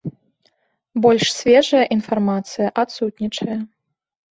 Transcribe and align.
Больш 1.03 1.27
свежая 1.39 1.83
інфармацыя 1.97 2.73
адсутнічае. 2.87 3.61